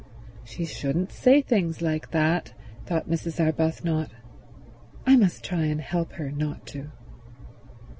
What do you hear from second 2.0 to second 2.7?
that,"